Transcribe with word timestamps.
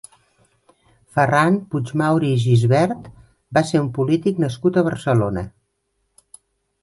Ferran 1.17 1.57
Puig-Mauri 1.73 2.31
i 2.37 2.39
Gisbert 2.45 3.05
va 3.57 3.63
ser 3.73 3.81
un 3.83 3.91
polític 3.97 4.41
nascut 4.45 4.79
a 4.79 4.85
Barcelona. 4.89 5.45